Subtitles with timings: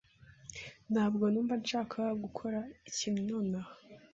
[0.91, 2.59] Ntabwo numva nshaka gukora
[2.89, 3.71] ikintu nonaha.